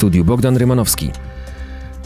[0.00, 1.10] studiu Bogdan Rymanowski.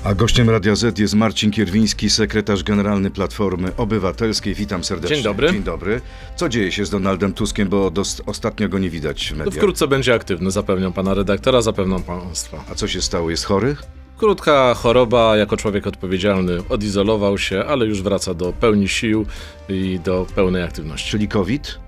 [0.04, 4.54] A gościem Radia Z jest Marcin Kierwiński, sekretarz generalny Platformy Obywatelskiej.
[4.54, 5.16] Witam serdecznie.
[5.16, 5.52] Dzień dobry.
[5.52, 6.00] Dzień dobry.
[6.36, 9.54] Co dzieje się z Donaldem Tuskiem, bo dos- ostatnio go nie widać w To mediach.
[9.54, 12.64] wkrótce będzie aktywny, zapewniam pana redaktora, zapewniam państwa.
[12.72, 13.30] A co się stało?
[13.30, 13.76] Jest chory?
[14.18, 19.26] Krótka choroba, jako człowiek odpowiedzialny odizolował się, ale już wraca do pełni sił
[19.68, 21.10] i do pełnej aktywności.
[21.10, 21.78] Czyli COVID?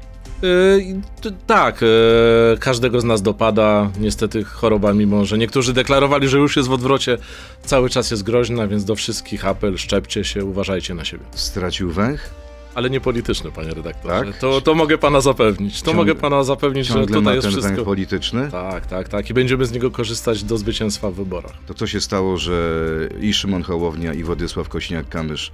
[0.43, 6.57] Yy, tak, yy, każdego z nas dopada niestety choroba, mimo że niektórzy deklarowali, że już
[6.57, 7.19] jest w odwrocie,
[7.63, 11.25] cały czas jest groźna, więc do wszystkich apel, szczepcie się, uważajcie na siebie.
[11.35, 12.31] Stracił węch?
[12.75, 14.25] Ale nie polityczny, panie redaktorze.
[14.25, 14.39] Tak?
[14.39, 15.83] To, to mogę pana zapewnić.
[15.83, 17.85] To mogę pana zapewnić, że tutaj jest ten węch wszystko...
[17.85, 18.49] polityczny?
[18.51, 19.31] Tak, tak, tak.
[19.31, 21.53] I będziemy z niego korzystać do zwycięstwa w wyborach.
[21.67, 22.83] To co się stało, że
[23.21, 25.51] i Szymon Hołownia, i Władysław Kośniak-Kamysz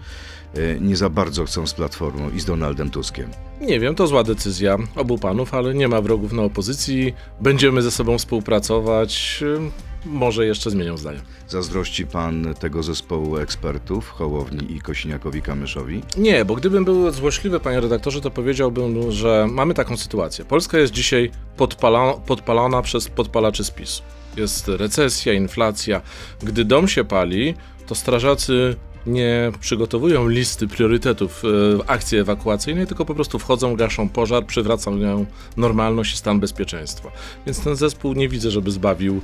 [0.81, 3.31] nie za bardzo chcą z Platformą i z Donaldem Tuskiem?
[3.61, 7.15] Nie wiem, to zła decyzja obu panów, ale nie ma wrogów na opozycji.
[7.41, 9.41] Będziemy ze sobą współpracować.
[9.57, 9.71] Ym,
[10.07, 11.21] Może jeszcze zmienią zdanie.
[11.49, 16.01] Zazdrości pan tego zespołu ekspertów, Hołowni i Kośniakowi-Kamyszowi?
[16.19, 20.45] Nie, bo gdybym był złośliwy, panie redaktorze, to powiedziałbym, że mamy taką sytuację.
[20.45, 24.03] Polska jest dzisiaj podpala, podpalana przez podpalaczy z PiSu.
[24.37, 26.01] Jest recesja, inflacja.
[26.43, 27.55] Gdy dom się pali,
[27.87, 34.47] to strażacy nie przygotowują listy priorytetów e, akcji ewakuacyjnej, tylko po prostu wchodzą, gaszą pożar,
[34.47, 37.11] przywracają normalność i stan bezpieczeństwa.
[37.47, 39.21] Więc ten zespół nie widzę, żeby zbawił,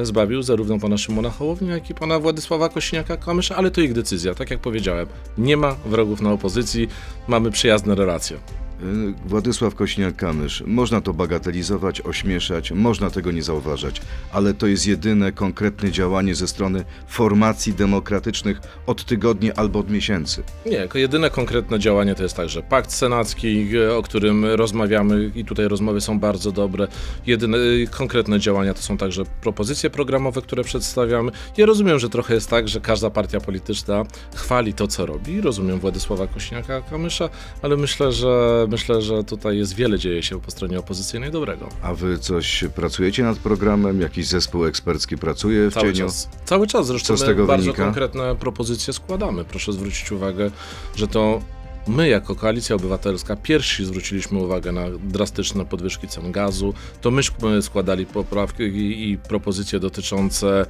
[0.00, 4.34] e, zbawił zarówno pana Szymona Hołownia, jak i pana Władysława Kośniaka-Kamysza, ale to ich decyzja.
[4.34, 5.06] Tak jak powiedziałem,
[5.38, 6.88] nie ma wrogów na opozycji,
[7.28, 8.63] mamy przyjazne relacje.
[8.84, 10.66] Y, Władysław Kośniak-Kamysz.
[10.66, 14.00] Można to bagatelizować, ośmieszać, można tego nie zauważać,
[14.32, 20.42] ale to jest jedyne konkretne działanie ze strony formacji demokratycznych od tygodni albo od miesięcy.
[20.66, 25.68] Nie, jedyne konkretne działanie to jest także pakt senacki, e, o którym rozmawiamy i tutaj
[25.68, 26.88] rozmowy są bardzo dobre.
[27.26, 31.32] Jedyne e, konkretne działania to są także propozycje programowe, które przedstawiamy.
[31.56, 34.04] Ja rozumiem, że trochę jest tak, że każda partia polityczna
[34.34, 35.40] chwali to, co robi.
[35.40, 37.28] Rozumiem Władysława Kośniaka-Kamysza,
[37.62, 41.68] ale myślę, że myślę, że tutaj jest wiele dzieje się po stronie opozycyjnej dobrego.
[41.82, 44.00] A wy coś pracujecie nad programem?
[44.00, 46.06] Jakiś zespół ekspercki pracuje w Cały cieniu?
[46.08, 46.28] czas.
[46.44, 47.84] Cały czas zresztą Co z tego bardzo wynika?
[47.84, 49.44] konkretne propozycje składamy.
[49.44, 50.50] Proszę zwrócić uwagę,
[50.96, 51.40] że to
[51.86, 56.74] my jako Koalicja Obywatelska pierwsi zwróciliśmy uwagę na drastyczne podwyżki cen gazu.
[57.00, 60.66] To myśmy składali poprawki i, i propozycje dotyczące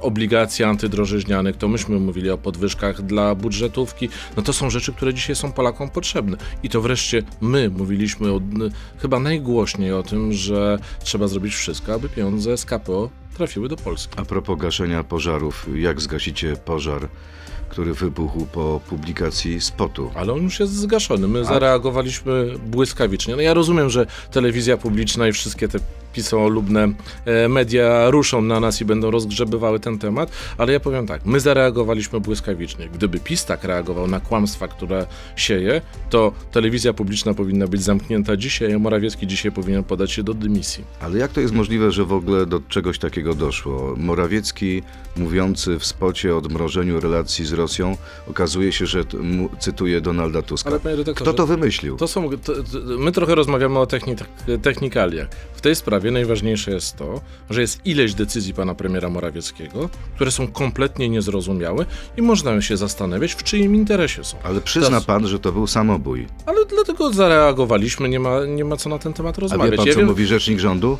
[0.00, 1.56] obligacji antydrożyźnianych.
[1.56, 4.08] To myśmy mówili o podwyżkach dla budżetówki.
[4.36, 6.36] No to są rzeczy, które dzisiaj są Polakom potrzebne.
[6.62, 8.40] I to wreszcie my mówiliśmy o,
[8.98, 14.14] chyba najgłośniej o tym, że trzeba zrobić wszystko, aby pieniądze z KPO trafiły do Polski.
[14.16, 17.08] A propos gaszenia pożarów, jak zgasicie pożar,
[17.68, 20.10] który wybuchł po publikacji spotu?
[20.14, 21.28] Ale on już jest zgaszony.
[21.28, 23.36] My zareagowaliśmy błyskawicznie.
[23.36, 25.78] No ja rozumiem, że telewizja publiczna i wszystkie te
[26.18, 26.92] pisoolubne
[27.24, 31.40] e, media ruszą na nas i będą rozgrzebywały ten temat, ale ja powiem tak, my
[31.40, 32.88] zareagowaliśmy błyskawicznie.
[32.88, 35.06] Gdyby PiS tak reagował na kłamstwa, które
[35.36, 35.80] sieje,
[36.10, 40.84] to telewizja publiczna powinna być zamknięta dzisiaj, a Morawiecki dzisiaj powinien podać się do dymisji.
[41.00, 43.94] Ale jak to jest możliwe, że w ogóle do czegoś takiego doszło?
[43.96, 44.82] Morawiecki,
[45.16, 47.96] mówiący w spocie o odmrożeniu relacji z Rosją,
[48.30, 49.04] okazuje się, że
[49.58, 50.70] cytuje Donalda Tuska.
[50.70, 51.96] Ale panie redaktorze, Kto to wymyślił?
[51.96, 54.16] To są, to, to, my trochę rozmawiamy o techni,
[54.62, 55.28] technikaliach.
[55.54, 57.20] W tej sprawie najważniejsze jest to,
[57.50, 61.86] że jest ileś decyzji pana premiera Morawieckiego, które są kompletnie niezrozumiałe
[62.16, 64.36] i można się zastanawiać, w czyim interesie są.
[64.42, 66.26] Ale przyzna Teraz- pan, że to był samobój.
[66.46, 69.70] Ale dlatego zareagowaliśmy, nie ma, nie ma co na ten temat A rozmawiać.
[69.70, 70.98] wie pan, Ja co wiem- mówi rzecznik rządu?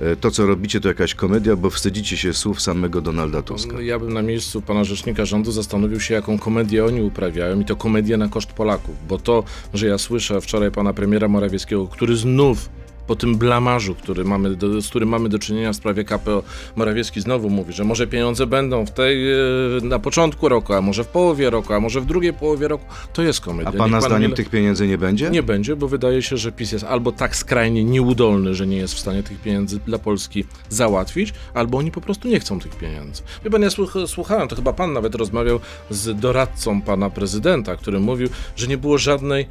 [0.00, 3.80] E, To, co robicie, to jakaś komedia, bo wstydzicie się słów samego Donalda Tuska.
[3.80, 7.76] Ja bym na miejscu pana rzecznika rządu zastanowił się, jaką komedię oni uprawiają i to
[7.76, 8.94] komedię na koszt Polaków.
[9.08, 9.44] Bo to,
[9.74, 12.68] że ja słyszę wczoraj pana premiera Morawieckiego, który znów
[13.06, 16.42] po tym blamarzu, który mamy do, z którym mamy do czynienia w sprawie KPO,
[16.76, 19.36] Morawiecki znowu mówi, że może pieniądze będą w tej, e,
[19.82, 22.84] na początku roku, a może w połowie roku, a może w drugiej połowie roku.
[23.12, 23.68] To jest komedia.
[23.68, 25.30] A pana pan zdaniem nie- tych pieniędzy nie będzie?
[25.30, 28.94] nie będzie, bo wydaje się, że PiS jest albo tak skrajnie nieudolny, że nie jest
[28.94, 33.22] w stanie tych pieniędzy dla Polski załatwić, albo oni po prostu nie chcą tych pieniędzy.
[33.44, 35.60] Wie pan, ja słuch słuchałem, to chyba pan nawet rozmawiał
[35.90, 39.46] z doradcą pana prezydenta, który mówił, że nie było żadnej,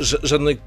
[0.00, 0.58] ża- żadnej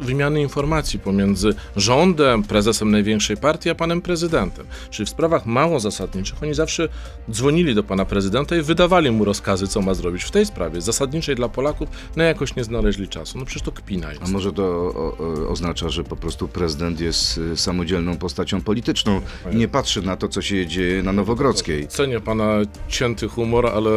[0.00, 4.66] wymiany informacji pomiędzy rządem, prezesem największej partii, a panem prezydentem.
[4.90, 6.88] Czyli w sprawach mało zasadniczych oni zawsze
[7.30, 10.22] dzwonili do pana prezydenta i wydawali mu rozkazy, co ma zrobić.
[10.22, 13.38] W tej sprawie, zasadniczej dla Polaków, no jakoś nie znaleźli czasu.
[13.38, 14.22] No przecież to kpina jest.
[14.24, 19.20] A może to o, o, oznacza, że po prostu prezydent jest y, samodzielną postacią polityczną
[19.52, 21.88] i nie patrzy na to, co się dzieje na Nowogrodzkiej.
[21.88, 22.54] Cenię pana
[22.88, 23.90] cięty humor, ale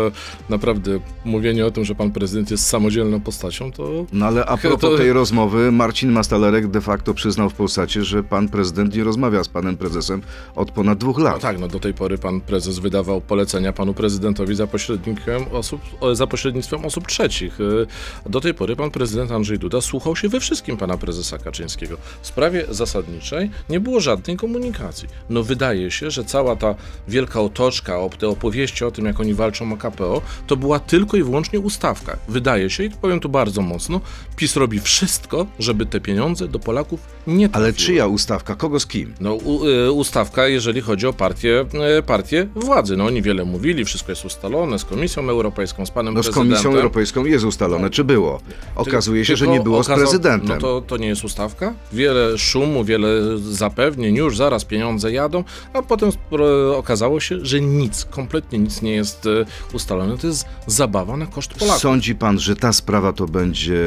[0.50, 4.82] naprawdę mówienie o tym, że pan prezydent jest samodzielną postacią, to No ale a propos
[4.92, 9.44] To- tej rozmowy, Marcin Mastalerek de facto przyznał w Polsacie, że pan prezydent nie rozmawia
[9.44, 10.22] z panem prezesem
[10.56, 11.34] od ponad dwóch lat.
[11.34, 15.82] No tak, no do tej pory pan prezes wydawał polecenia panu prezydentowi za pośrednictwem osób,
[16.00, 17.60] o, za pośrednictwem osób trzecich.
[17.60, 17.88] Y,
[18.30, 21.98] Do tej pory pan prezydent Andrzej Duda słuchał się we wszystkim pana prezesa Kaczyńskiego.
[22.22, 25.08] W sprawie zasadniczej nie było żadnej komunikacji.
[25.30, 26.76] No wydaje się, że cała ta
[27.08, 31.24] wielka otoczka, te opowieści o tym, jak oni walczą o KPO, to była tylko i
[31.24, 32.18] wyłącznie ustawka.
[32.28, 34.02] Wydaje się, i powiem tu bardzo mocno,
[34.36, 37.66] PiS robi wszystko, żeby te pieniądze do Polaków nie trafiły.
[37.66, 38.56] Ale czyja ustawka?
[38.56, 39.14] Kogo z kim?
[39.20, 41.66] No, u, y, ustawka, jeżeli chodzi o partię,
[42.00, 42.98] y, partię władzy.
[42.98, 46.52] No, oni wiele mówili, wszystko jest ustalone z Komisją Europejską, z panem No z prezydentem.
[46.52, 48.40] Komisją Europejską jest ustalone, czy było?
[48.76, 50.50] Okazuje się, że nie było z okaza- prezydentem.
[50.50, 51.74] No to, to nie jest ustawka.
[51.94, 53.08] Wiele szumu, wiele
[53.38, 58.92] zapewnień, już zaraz pieniądze jadą, a potem spro- okazało się, że nic, kompletnie nic nie
[58.92, 60.18] jest y, ustalone.
[60.18, 61.82] To jest zabawa na koszt Polaków.
[61.82, 63.80] Sądzi pan, że ta sprawa to będzie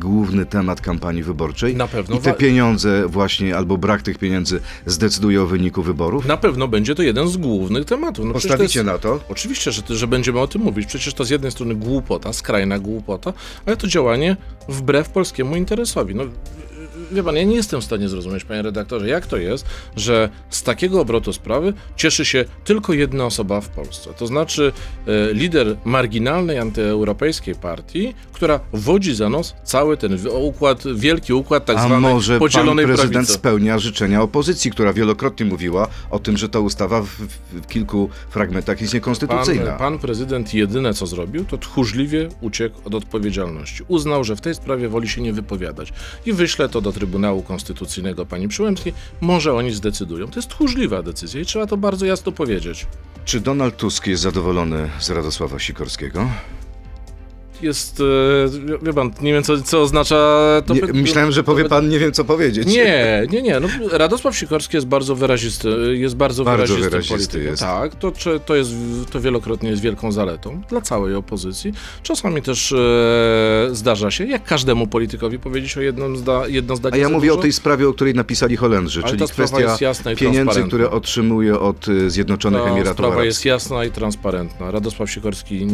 [0.00, 1.76] główny temat kampanii wyborczej?
[1.76, 6.26] Na pewno I te pieniądze właśnie, albo brak tych pieniędzy zdecyduje o wyniku wyborów?
[6.26, 8.24] Na pewno będzie to jeden z głównych tematów.
[8.24, 9.20] No przecież to Postawicie jest- na to?
[9.28, 10.86] Oczywiście, że, że będziemy o tym mówić.
[10.86, 13.32] Przecież to z jednej strony głupota, skrajna głupota,
[13.66, 14.36] ale to działanie
[14.68, 16.14] wbrew polskiemu interesowi.
[16.14, 16.24] No,
[17.12, 19.66] wie pan, ja nie jestem w stanie zrozumieć, panie redaktorze, jak to jest,
[19.96, 24.10] że z takiego obrotu sprawy cieszy się tylko jedna osoba w Polsce.
[24.14, 24.72] To znaczy
[25.06, 31.76] e, lider marginalnej antyeuropejskiej partii, która wodzi za nos cały ten układ, wielki układ tak
[31.76, 33.32] A zwanej może pan prezydent prawicy.
[33.32, 37.08] spełnia życzenia opozycji, która wielokrotnie mówiła o tym, że ta ustawa w,
[37.52, 39.66] w kilku fragmentach jest niekonstytucyjna.
[39.66, 43.84] Pan, pan prezydent jedyne co zrobił, to tchórzliwie uciekł od odpowiedzialności.
[43.88, 45.92] Uznał, że w tej sprawie woli się nie wypowiadać
[46.26, 48.92] i wyśle to do Trybunału Konstytucyjnego pani Przyłębskiej.
[49.20, 50.28] Może oni zdecydują.
[50.28, 52.86] To jest tchórzliwa decyzja i trzeba to bardzo jasno powiedzieć.
[53.24, 56.28] Czy Donald Tusk jest zadowolony z Radosława Sikorskiego?
[57.62, 60.16] Jest, e, wie pan, nie wiem co, co oznacza
[60.66, 60.74] to.
[60.74, 62.68] Nie, myślałem, że powie pan, nie wiem co powiedzieć.
[62.68, 63.60] Nie, nie, nie.
[63.60, 67.46] No, Radosław Sikorski jest bardzo wyrazisty, jest bardzo, Bardzo wyrazistym wyrazisty politykiem.
[67.50, 67.62] jest.
[67.62, 68.12] Tak, to,
[68.46, 68.70] to jest
[69.12, 71.72] to wielokrotnie jest wielką zaletą dla całej opozycji.
[72.02, 72.76] Czasami też e,
[73.72, 76.94] zdarza się, jak każdemu politykowi powiedzieć o jednym zda, jedno zdanie.
[76.94, 77.42] A ja mówię o dużo.
[77.42, 82.10] tej sprawie, o której napisali Holendrzy, Ale czyli sprawa kwestia pieniędzy, które otrzymuje od y,
[82.10, 83.26] Zjednoczonych Ta Emiratów sprawa Arabskich.
[83.26, 84.70] jest jasna i transparentna.
[84.70, 85.66] Radosław Sikorski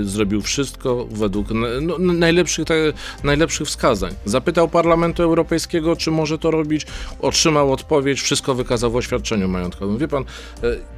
[0.00, 1.48] y, zrobił wszystko według
[1.80, 2.74] no, najlepszych, te,
[3.24, 4.14] najlepszych wskazań.
[4.24, 6.86] Zapytał Parlamentu Europejskiego, czy może to robić,
[7.20, 9.98] otrzymał odpowiedź, wszystko wykazał w oświadczeniu majątkowym.
[9.98, 10.26] Wie pan, e,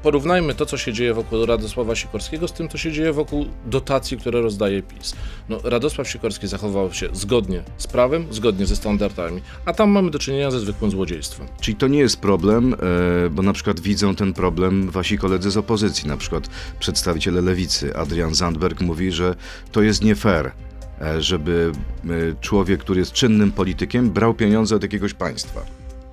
[0.02, 4.18] porównajmy to, co się dzieje wokół Radosława Sikorskiego z tym, co się dzieje wokół dotacji,
[4.18, 5.14] które rozdaje PiS.
[5.48, 10.18] No, Radosław Sikorski zachował się zgodnie z prawem, zgodnie ze standardami, a tam mamy do
[10.18, 11.46] czynienia ze zwykłym złodziejstwem.
[11.60, 15.56] Czyli to nie jest problem, e, bo na przykład widzą ten problem wasi koledzy z
[15.56, 16.48] opozycji, na przykład
[16.80, 17.96] przedstawiciele lewicy.
[17.96, 19.34] Adrian Zandberg mówi, że
[19.72, 20.52] to jest nie fair,
[21.00, 21.72] e, żeby
[22.04, 22.08] e,
[22.40, 25.60] człowiek, który jest czynnym politykiem, brał pieniądze od jakiegoś państwa.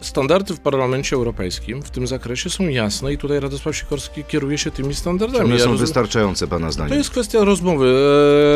[0.01, 4.71] Standardy w Parlamencie Europejskim w tym zakresie są jasne i tutaj Radosław Sikorski kieruje się
[4.71, 5.45] tymi Czy standardami.
[5.45, 6.89] one Ja są rozum- wystarczające, pana zdaniem?
[6.89, 7.95] To jest kwestia rozmowy,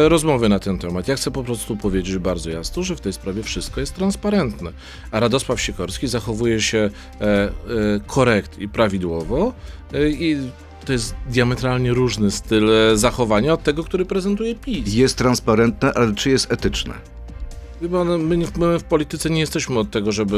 [0.05, 1.07] e, rozmowy na ten temat.
[1.07, 4.71] Ja chcę po prostu powiedzieć bardzo jasno, że w tej sprawie wszystko jest transparentne.
[5.11, 6.77] A Radosław Sikorski zachowuje się
[7.21, 7.49] e, e,
[8.07, 9.53] korekt i prawidłowo
[9.93, 10.37] e, i
[10.85, 14.93] to jest diametralnie różny styl e, zachowania od tego, który prezentuje PiS.
[14.93, 16.93] Jest transparentne, ale czy jest etyczne?
[18.19, 20.37] My, w polityce nie jesteśmy od tego, żeby,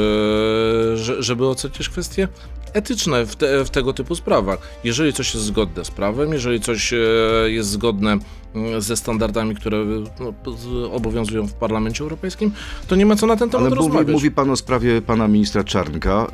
[0.96, 2.28] że- żeby oceniać kwestie
[2.74, 4.60] etyczne w, te, w tego typu sprawach.
[4.84, 6.98] Jeżeli coś jest zgodne z prawem, jeżeli coś e,
[7.48, 8.18] jest zgodne
[8.56, 9.86] mm, ze standardami, które
[10.20, 12.52] no, z- obowiązują w Parlamencie Europejskim,
[12.88, 14.14] to nie ma co na ten temat Ale mówi, rozmawiać.
[14.14, 16.28] mówi pan o sprawie pana ministra Czarnka.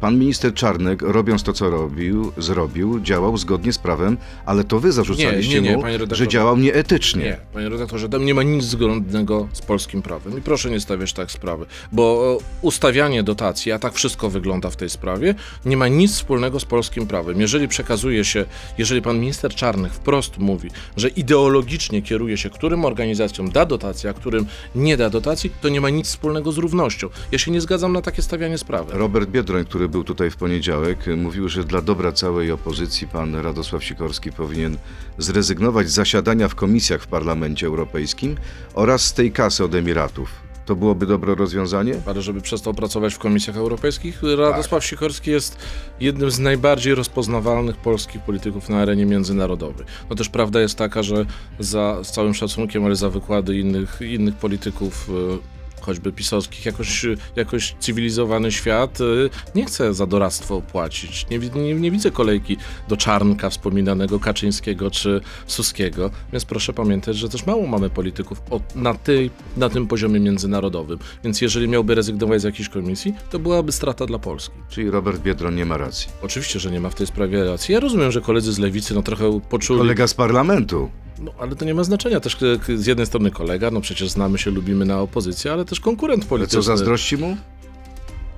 [0.00, 4.92] Pan minister Czarnek, robiąc to, co robił, zrobił, działał zgodnie z prawem, ale to wy
[4.92, 7.24] zarzucaliście Nie, nie, nie, mu, że działał nieetycznie.
[7.24, 10.38] Nie, panie redaktorze, tam nie ma nic zgodnego z polskim prawem.
[10.38, 14.76] I proszę nie stawiać tak sprawy, bo e, ustawianie dotacji, a tak wszystko wygląda w
[14.76, 15.34] tej sprawie,
[15.64, 17.40] nie ma nic wspólnego z polskim prawem.
[17.40, 18.44] Jeżeli przekazuje się,
[18.78, 24.12] jeżeli pan minister Czarnych wprost mówi, że ideologicznie kieruje się, którym organizacjom da dotację, a
[24.12, 27.08] którym nie da dotacji, to nie ma nic wspólnego z równością.
[27.32, 28.92] Ja się nie zgadzam na takie stawianie sprawy.
[28.98, 33.84] Robert Biedroń, który był tutaj w poniedziałek, mówił, że dla dobra całej opozycji pan Radosław
[33.84, 34.76] Sikorski powinien
[35.18, 38.36] zrezygnować z zasiadania w komisjach w Parlamencie Europejskim
[38.74, 40.46] oraz z tej kasy od Emiratów.
[40.66, 41.94] To byłoby dobre rozwiązanie?
[42.06, 44.82] Ale żeby przestał pracować w komisjach europejskich, Radosław Tak.
[44.82, 45.58] Sikorski jest
[46.00, 49.86] jednym z najbardziej rozpoznawalnych polskich polityków na arenie międzynarodowej.
[50.10, 51.26] No też prawda jest taka, że
[51.58, 55.55] za, z całym szacunkiem, ale za wykłady innych, innych polityków, e,
[55.86, 61.26] choćby pisowskich, jakoś, jakoś cywilizowany świat y, nie chce za doradztwo płacić.
[61.30, 62.56] Nie, nie, nie widzę kolejki
[62.88, 68.42] do Czarnka wspominanego, Kaczyńskiego czy Suskiego, więc proszę pamiętać, że też mało mamy polityków
[68.74, 70.98] na, tej, na tym poziomie międzynarodowym.
[71.24, 74.54] Więc jeżeli miałby rezygnować z jakiejś komisji, to byłaby strata dla Polski.
[74.68, 76.08] Czyli Robert Biedron nie ma racji.
[76.22, 77.72] Oczywiście, że nie ma w tej sprawie racji.
[77.74, 79.78] Ja rozumiem, że koledzy z lewicy no trochę poczuli.
[79.78, 80.90] Kolega z parlamentu.
[81.18, 82.20] No, ale to nie ma znaczenia.
[82.20, 82.44] Też k-
[82.76, 86.28] z jednej strony kolega, no przecież znamy się, lubimy na opozycję, ale też konkurent Ale
[86.28, 86.56] polityczny.
[86.58, 87.36] co, zazdrości mu?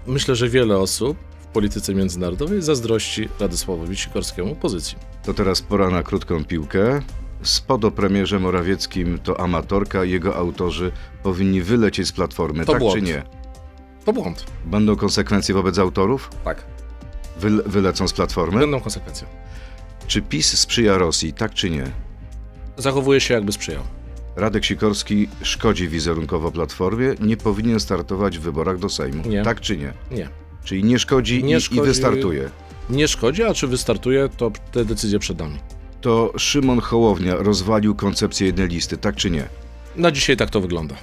[0.07, 4.99] Myślę, że wiele osób w polityce międzynarodowej zazdrości Radosławowi Sikorskiemu pozycji.
[5.25, 7.03] To teraz pora na krótką piłkę.
[7.43, 10.93] Spod o premierze Morawieckim to amatorka, jego autorzy
[11.23, 12.95] powinni wylecieć z platformy, To tak błąd.
[12.97, 13.23] czy nie?
[14.05, 14.45] To błąd.
[14.67, 16.31] Będą konsekwencje wobec autorów?
[16.45, 16.65] Tak.
[17.41, 18.61] Wyl- wylecą z platformy?
[18.61, 19.27] Będą konsekwencje.
[20.07, 21.85] Czy PiS sprzyja Rosji, tak czy nie?
[22.79, 23.83] Zachowuje się jakby sprzyjał.
[24.37, 29.43] Radek Sikorski szkodzi wizerunkowo Platformie, nie powinien startować w wyborach do Sejmu, Nie.
[29.43, 29.93] tak czy nie?
[30.11, 30.29] Nie.
[30.65, 31.81] Czyli nie szkodzi, Nie i, szkodzi.
[31.81, 32.51] i wystartuje.
[32.91, 35.59] Nie szkodzi, a czy wystartuje, to te decyzje przed nami.
[36.01, 39.49] To Szymon Hołownia rozwalił koncepcję jednej listy, tak czy nie?
[39.97, 40.95] Na dzisiaj tak to wygląda.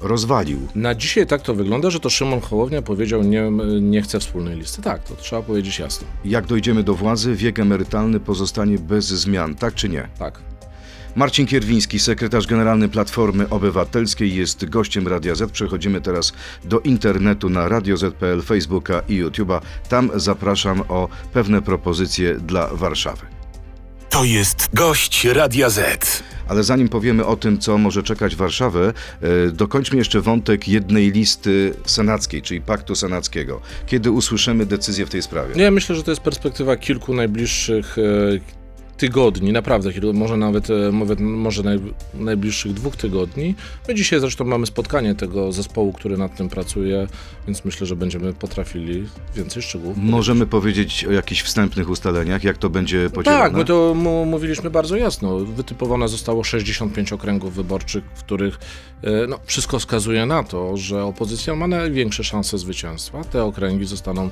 [0.00, 0.68] Rozwalił.
[0.74, 3.50] Na dzisiaj tak to wygląda, że to Szymon Hołownia powiedział nie,
[3.80, 4.82] nie chce wspólnej listy.
[4.82, 6.06] Tak, to trzeba powiedzieć jasno.
[6.24, 10.08] Jak dojdziemy do władzy, wiek emerytalny pozostanie bez zmian, tak czy nie?
[10.18, 10.40] Tak.
[11.18, 15.52] Marcin Kierwiński, sekretarz generalny Platformy Obywatelskiej, jest gościem Radia Z.
[15.52, 16.32] Przechodzimy teraz
[16.64, 19.60] do internetu na radioz.pl, Facebooka i YouTube'a.
[19.88, 23.26] Tam zapraszam o pewne propozycje dla Warszawy.
[24.10, 26.22] To jest gość Radia Z.
[26.48, 31.74] Ale zanim powiemy o tym, co może czekać Warszawę, e, dokończmy jeszcze wątek jednej listy
[31.86, 33.60] senackiej, czyli paktu senackiego.
[33.86, 35.54] Kiedy usłyszymy decyzję w tej sprawie?
[35.54, 38.57] Nie, myślę, że to jest perspektywa kilku najbliższych e,
[38.98, 41.78] tygodni, naprawdę, może nawet, e, nawet może naj,
[42.14, 43.54] najbliższych dwóch tygodni.
[43.88, 47.06] My dzisiaj zresztą mamy spotkanie tego zespołu, który nad tym pracuje,
[47.46, 49.96] więc myślę, że będziemy potrafili więcej szczegółów.
[50.00, 53.42] Możemy powiedzieć o jakichś wstępnych ustaleniach, jak to będzie podzielone?
[53.42, 53.94] Tak, my to
[54.26, 55.38] mówiliśmy bardzo jasno.
[55.38, 58.58] Wytypowane zostało 65 okręgów wyborczych, w których
[59.02, 63.24] e, no, wszystko wskazuje na to, że opozycja ma największe szanse zwycięstwa.
[63.24, 64.30] Te okręgi zostaną,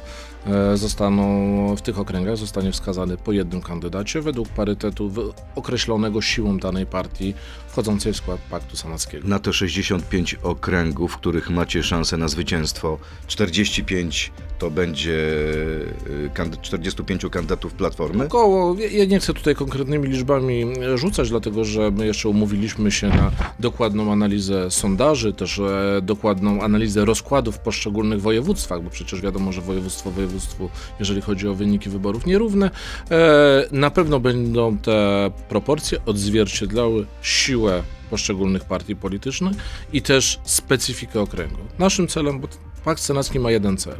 [0.74, 5.10] zostaną w tych okręgach zostanie wskazany po jednym kandydacie według parytetu
[5.54, 7.34] określonego siłą danej partii
[7.76, 9.28] wchodzącej w skład Paktu Sanackiego.
[9.28, 16.60] Na te 65 okręgów, w których macie szansę na zwycięstwo, 45 to będzie y, kandy-
[16.62, 18.24] 45 kandydatów Platformy.
[18.24, 20.64] Około, ja- nie chcę tutaj konkretnymi liczbami
[20.94, 23.30] rzucać, dlatego że my jeszcze umówiliśmy się na
[23.60, 29.60] dokładną analizę sondaży, też e, dokładną analizę rozkładów w poszczególnych województwach, bo przecież wiadomo, że
[29.60, 32.70] województwo województwu, jeżeli chodzi o wyniki wyborów, nierówne.
[33.10, 37.65] E, Na pewno będą te proporcje odzwierciedlały siłę
[38.10, 39.56] poszczególnych partii politycznych
[39.92, 41.58] i też specyfikę okręgu.
[41.78, 42.48] Naszym celem, bo
[42.84, 43.96] Pakt Senacki ma jeden cel.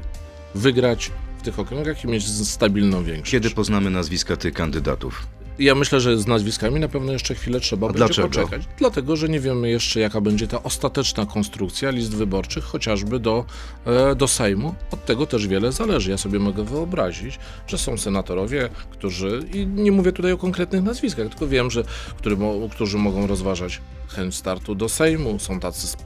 [0.55, 3.31] Wygrać w tych okręgach i mieć stabilną większość.
[3.31, 5.27] Kiedy poznamy nazwiska tych kandydatów?
[5.59, 8.29] Ja myślę, że z nazwiskami na pewno jeszcze chwilę trzeba A będzie dlaczego?
[8.29, 8.63] poczekać.
[8.79, 13.45] Dlatego, że nie wiemy jeszcze, jaka będzie ta ostateczna konstrukcja list wyborczych, chociażby do,
[13.87, 14.75] e, do Sejmu.
[14.91, 16.11] Od tego też wiele zależy.
[16.11, 21.29] Ja sobie mogę wyobrazić, że są senatorowie, którzy, i nie mówię tutaj o konkretnych nazwiskach,
[21.29, 21.85] tylko wiem, że
[22.19, 22.37] który,
[22.71, 25.39] którzy mogą rozważać chęć startu do Sejmu.
[25.39, 25.97] Są tacy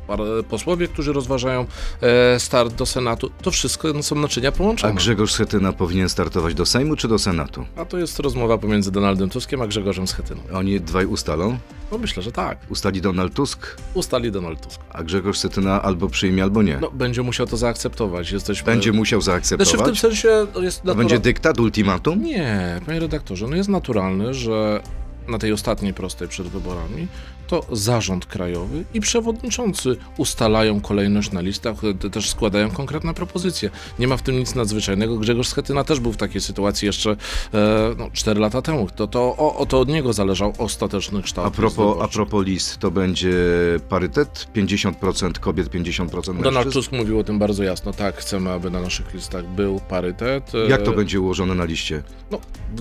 [0.49, 1.67] posłowie, którzy rozważają
[2.01, 3.31] e, start do Senatu.
[3.43, 4.95] To wszystko są naczynia A połączone.
[4.95, 7.67] Grzegorz Schetyna powinien startować do Sejmu czy do Senatu?
[7.77, 10.41] A to jest rozmowa pomiędzy Donaldem Tuskiem a Grzegorzem Schetyną.
[10.55, 11.59] Oni dwaj ustalą?
[11.93, 12.59] No myślę, że tak.
[12.69, 14.81] Ustali Donald Tusk, Ustali Donald Tusk.
[14.91, 16.79] a Grzegorz Schetyna albo przyjmie, albo nie.
[16.81, 18.33] No, będzie musiał to zaakceptować.
[18.33, 18.67] Jesteśmy...
[18.67, 20.01] Będzie musiał Znaczy w tym zaakceptować.
[20.01, 22.23] sensie jest będzie dyktat, ultimatum?
[22.23, 24.81] Nie, panie redaktorze, no jest naturalne, że
[25.29, 27.09] na tej ostatniej prostej przed wyborami
[27.47, 33.71] to zarząd krajowy i przewodniczący ustalają kolejność na listach, te- też składają konkretne propozycje.
[33.99, 35.17] Nie ma w tym nic nadzwyczajnego.
[35.17, 37.17] Grzegorz Schetyna też był w takiej sytuacji jeszcze e,
[37.99, 38.89] no, 4 lata temu.
[38.97, 41.49] To, to, o, o to od niego zależał ostateczny kształt.
[41.49, 43.35] A propos, a propos list, to będzie
[43.89, 44.47] parytet?
[44.57, 46.71] 50% kobiet, 50% Donald mężczyzn?
[46.73, 47.93] Tusk mówił o tym bardzo jasno.
[47.93, 50.53] Tak, chcemy, aby na naszych listach był parytet.
[50.55, 52.03] E, Jak to będzie ułożone na liście?
[52.31, 52.41] No,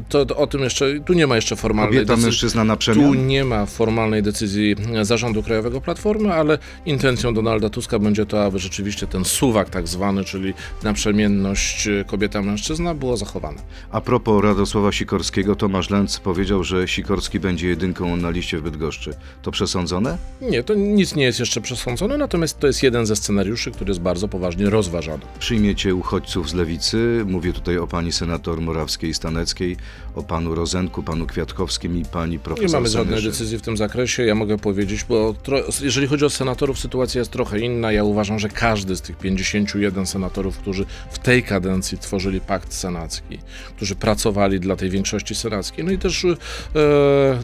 [0.10, 2.29] to, to o tym jeszcze, tu nie ma jeszcze formalnej Kobieta, decyzji.
[2.30, 3.28] Mężczyzna na Tu przemian?
[3.28, 9.08] nie ma formalnej decyzji Zarządu Krajowego Platformy, ale intencją Donalda Tuska będzie to, aby rzeczywiście
[9.08, 13.62] ten suwak tak zwany, czyli naprzemienność kobieta-mężczyzna było zachowane.
[13.92, 19.14] A propos Radosława Sikorskiego, Tomasz Lenz powiedział, że Sikorski będzie jedynką na liście w Bydgoszczy.
[19.42, 20.18] To przesądzone?
[20.42, 24.02] Nie, to nic nie jest jeszcze przesądzone, natomiast to jest jeden ze scenariuszy, który jest
[24.02, 25.24] bardzo poważnie rozważany.
[25.40, 27.24] Przyjmiecie uchodźców z lewicy.
[27.28, 29.76] Mówię tutaj o pani senator Morawskiej-Staneckiej,
[30.16, 33.78] o panu Rozenku, panu Kwiatkowskim i panu pani profesor Nie mamy żadnej decyzji w tym
[33.78, 34.26] zakresie.
[34.26, 35.36] Ja mogę powiedzieć, bo
[35.82, 37.92] jeżeli chodzi o senatorów, sytuacja jest trochę inna.
[37.92, 43.40] Ja uważam, że każdy z tych 51 senatorów, którzy w tej kadencji tworzyli pakt senacki,
[43.76, 46.36] którzy pracowali dla tej większości senackiej, no i też e,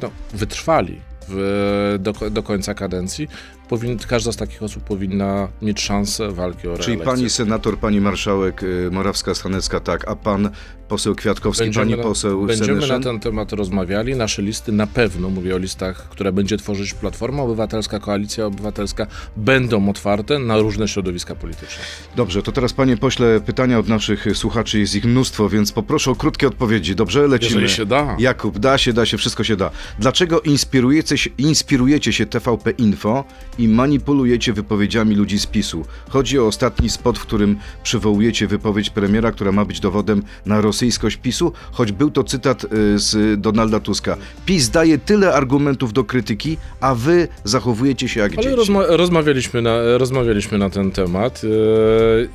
[0.02, 3.28] no, wytrwali w, do, do końca kadencji,
[3.66, 7.06] powin, każda z takich osób powinna mieć szansę walki o Czyli reelekcję.
[7.06, 10.50] pani senator, pani marszałek y, Morawska-Stanecka tak, a pan
[10.88, 14.16] poseł Kwiatkowski, pani na- poseł będziemy na ten temat rozmawiali.
[14.16, 19.08] Nasze listy na pewno, mówię o listach, które będzie tworzyć Platforma Obywatelska, Koalicja Obywatelska,
[19.38, 21.84] będą otwarte na różne środowiska polityczne.
[22.16, 26.16] Dobrze, to teraz panie pośle, pytania od naszych słuchaczy, jest ich mnóstwo, więc poproszę o
[26.16, 26.96] krótkie odpowiedzi.
[26.96, 27.62] Dobrze, lecimy.
[27.62, 28.16] Jeżeli się da.
[28.20, 29.72] Jakub, da się, da się, wszystko się da.
[30.00, 33.24] Dlaczego inspirujecie się, inspirujecie się TVP Info
[33.60, 35.86] i manipulujecie wypowiedziami ludzi z PiSu?
[36.10, 41.18] Chodzi o ostatni spot, w którym przywołujecie wypowiedź premiera, która ma być dowodem na rosyjskość
[41.18, 42.68] PiSu, choć był to cytat y,
[43.00, 44.18] z Donalda Tuska.
[44.46, 48.56] PiS daje tyle argumentów do krytyki, a wy zachowujecie się jak Ale dzieci.
[48.56, 51.42] rozma- rozmawialiśmy, na, rozmawialiśmy na ten temat.
[51.44, 52.30] Eee,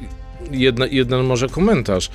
[0.52, 2.10] Jedna, jeden może komentarz.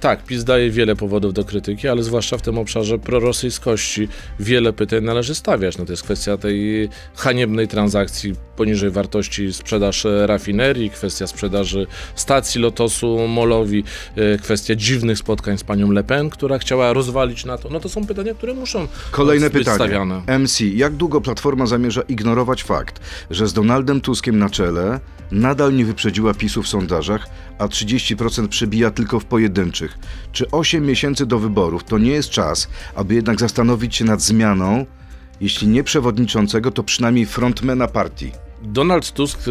[0.00, 4.08] Tak, PiS daje wiele powodów do krytyki, ale zwłaszcza w tym obszarze prorosyjskości
[4.40, 5.78] wiele pytań należy stawiać.
[5.78, 13.28] No to jest kwestia tej haniebnej transakcji poniżej wartości sprzedaż rafinerii, kwestia sprzedaży stacji Lotosu
[13.28, 13.84] Molowi,
[14.16, 17.68] e, kwestia dziwnych spotkań z panią Le Pen, która chciała rozwalić NATO.
[17.72, 19.76] No to są pytania, które muszą Kolejne być pytanie.
[19.76, 20.22] stawiane.
[20.38, 23.00] MC, jak długo Platforma zamierza ignorować fakt,
[23.30, 27.28] że z Donaldem Tuskiem na czele nadal nie wyprzedziła PiSu w sondażach,
[27.58, 29.98] a 30% przebija tylko w pojedynczych?
[30.32, 34.86] Czy 8 miesięcy do wyborów to nie jest czas, aby jednak zastanowić się nad zmianą,
[35.40, 38.45] jeśli nie przewodniczącego, to przynajmniej frontmana partii?
[38.62, 39.50] Donald Tusk, e,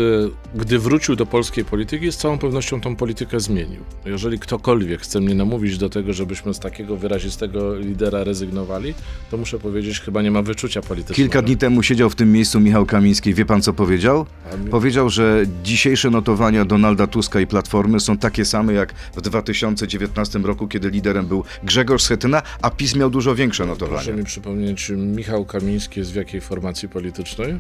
[0.56, 3.82] gdy wrócił do polskiej polityki, z całą pewnością tą politykę zmienił.
[4.06, 8.94] Jeżeli ktokolwiek chce mnie namówić do tego, żebyśmy z takiego wyrazistego lidera rezygnowali,
[9.32, 11.16] to muszę powiedzieć, chyba nie ma wyczucia politycznego.
[11.16, 13.34] Kilka dni temu siedział w tym miejscu Michał Kamiński.
[13.34, 14.26] Wie pan co powiedział?
[14.72, 20.68] Powiedział, że dzisiejsze notowania Donalda Tuska i Platformy są takie same jak w 2019 roku,
[20.68, 23.98] kiedy liderem był Grzegorz Schetyna, a PiS miał dużo większe notowania.
[23.98, 27.60] Proszę mi przypomnieć, Michał Kamiński jest w jakiej formacji politycznej?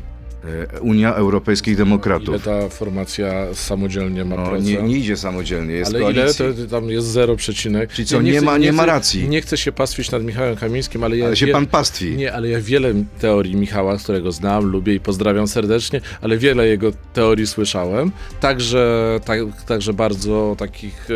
[0.73, 2.27] E, Unia Europejskich Demokratów.
[2.29, 6.45] Ile ta formacja samodzielnie ma No, nie, nie idzie samodzielnie, jest Ale ile koalicji.
[6.57, 7.91] to, to tam jest 0, przecinek.
[7.93, 9.29] Czyli co, Ja nie ma- nie ma chcę- racji.
[9.29, 12.15] Nie chcę się pastwić nad Michałem Kamińskim, ale ja Ale się wie- pan pastwi.
[12.15, 16.91] Nie, ale ja wiele teorii Michała, którego znam, lubię i pozdrawiam serdecznie, ale wiele jego
[17.13, 18.11] teorii słyszałem.
[18.39, 21.07] Także, tak, także bardzo takich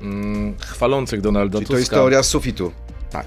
[0.00, 1.74] e, mm, chwalących Donalda Czyli Tuska.
[1.74, 2.72] to jest teoria sufitu.
[3.10, 3.26] Tak.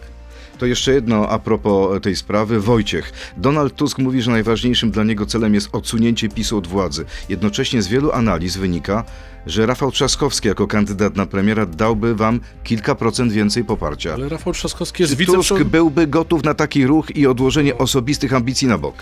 [0.63, 2.59] To jeszcze jedno a propos tej sprawy.
[2.59, 3.33] Wojciech.
[3.37, 7.05] Donald Tusk mówi, że najważniejszym dla niego celem jest odsunięcie PiSu od władzy.
[7.29, 9.03] Jednocześnie z wielu analiz wynika,
[9.45, 14.13] że Rafał Trzaskowski jako kandydat na premiera dałby wam kilka procent więcej poparcia.
[14.13, 18.67] Ale Rafał Trzaskowski jest Czy Tusk byłby gotów na taki ruch i odłożenie osobistych ambicji
[18.67, 18.95] na bok?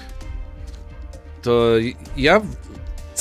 [1.41, 1.71] To
[2.17, 2.41] ja,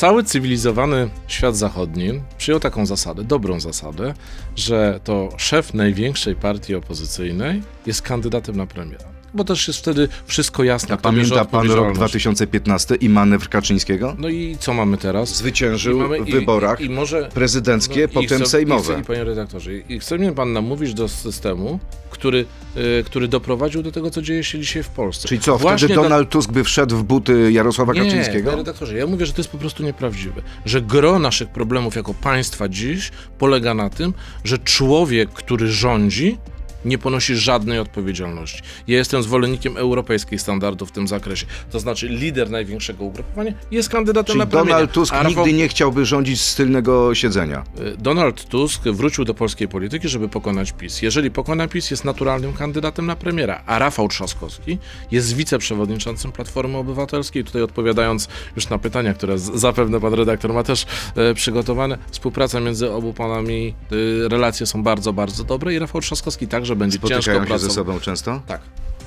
[0.01, 4.15] cały cywilizowany świat zachodni przyjął taką zasadę, dobrą zasadę,
[4.57, 9.20] że to szef największej partii opozycyjnej jest kandydatem na premiera.
[9.35, 10.95] Bo też jest wtedy wszystko jasne.
[10.95, 11.97] A pamięta pan rok odpowiedzialność.
[11.97, 14.17] 2015 i manewr Kaczyńskiego?
[14.19, 15.37] No i co mamy teraz?
[15.37, 18.93] Zwyciężył mamy- w wyborach i, i może prezydenckie, no, potem chcę- sejmowe.
[18.93, 21.79] I, chcę, I panie redaktorze, i chce mnie pan namówić do systemu,
[22.11, 22.45] który,
[22.77, 25.29] y, który doprowadził do tego, co dzieje się dzisiaj w Polsce.
[25.29, 28.45] Czyli co, Właśnie wtedy Donald Tusk by wszedł w buty Jarosława nie, Kaczyńskiego?
[28.51, 30.43] panie redaktorze, ja mówię, że to jest po prostu nieprawdziwe.
[30.65, 34.15] Że gro naszych problemów jako państwa dziś polega na tym,
[34.45, 36.39] że człowiek, który rządzi,
[36.85, 38.63] nie ponosi żadnej odpowiedzialności.
[38.89, 41.47] Ja jestem zwolennikiem europejskich standardów w tym zakresie.
[41.71, 44.71] To znaczy lider największego ugrupowania jest kandydatem Czyli na premiera.
[44.73, 47.65] Donald Tusk a Rafał- nigdy nie chciałby rządzić z tylnego siedzenia.
[47.81, 51.03] Y, Donald Tusk wrócił do polskiej polityki, żeby pokonać PiS.
[51.03, 54.79] Jeżeli pokona PiS, jest naturalnym kandydatem na premiera, a Rafał Trzaskowski
[55.11, 57.45] jest wiceprzewodniczącym Platformy Obywatelskiej.
[57.45, 62.91] Tutaj odpowiadając już na pytania, które zapewne pan redaktor ma też e, przygotowane, współpraca między
[62.91, 67.41] obu panami, y, relacje są bardzo, bardzo dobre i Rafał Trzaskowski także będzie ciężko Spotykają
[67.41, 67.71] się pracował.
[67.71, 68.43] ze sobą często?
[68.47, 68.61] Tak.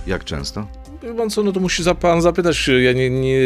[0.07, 0.67] Jak często?
[1.03, 3.39] Wie Pan co, no to musi za, pan zapytać, ja nie, nie,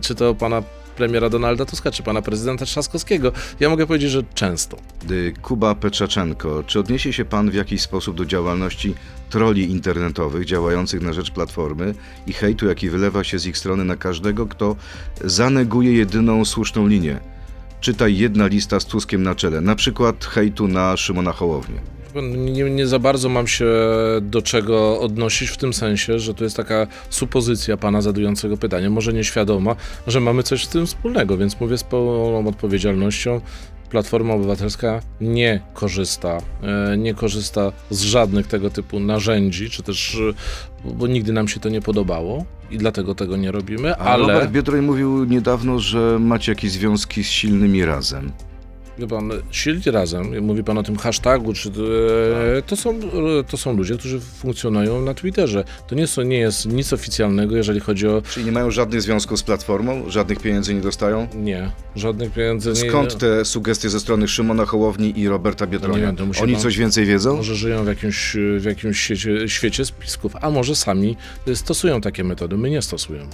[0.00, 0.62] czy to pana
[0.96, 3.32] premiera Donalda Tuska, czy pana prezydenta Trzaskowskiego.
[3.60, 4.76] Ja mogę powiedzieć, że często.
[5.10, 8.94] Y, Kuba Petrzaczenko, czy odniesie się pan w jakiś sposób do działalności
[9.30, 11.94] troli internetowych działających na rzecz Platformy
[12.26, 14.76] i hejtu, jaki wylewa się z ich strony na każdego, kto
[15.24, 17.20] zaneguje jedyną słuszną linię?
[17.80, 21.80] Czytaj jedna lista z Tuskiem na czele, na przykład hejtu na Szymona Hołownię.
[22.38, 23.66] Nie, nie za bardzo mam się
[24.22, 29.12] do czego odnosić w tym sensie, że to jest taka supozycja pana zadającego pytanie, może
[29.12, 33.40] nieświadoma, że mamy coś z tym wspólnego, więc mówię z pełną odpowiedzialnością.
[33.90, 40.20] Platforma Obywatelska nie korzysta, e, nie korzysta z żadnych tego typu narzędzi, czy też,
[40.84, 44.32] e, bo nigdy nam się to nie podobało i dlatego tego nie robimy, A ale...
[44.32, 48.32] Robert Biedroń mówił niedawno, że macie jakieś związki z silnymi razem.
[48.98, 51.68] Wie pan, silni razem, mówi pan o tym hashtagu, czy,
[52.58, 53.00] e, to, są,
[53.50, 55.64] to są ludzie, którzy funkcjonują na Twitterze.
[55.86, 58.22] To nie, są, nie jest nic oficjalnego, jeżeli chodzi o...
[58.30, 60.10] Czyli nie mają żadnych związków z Platformą?
[60.10, 61.28] Żadnych pieniędzy nie dostają?
[61.34, 62.90] Nie, żadnych pieniędzy nie...
[62.90, 66.14] Skąd te sugestie ze strony Szymona Hołowni i Roberta Biedronia?
[66.42, 67.36] Oni pan- coś więcej wiedzą?
[67.36, 71.16] Może żyją w jakimś, w jakimś świecie, świecie spisków, a może sami
[71.54, 72.56] stosują takie metody.
[72.56, 73.28] My nie stosujemy.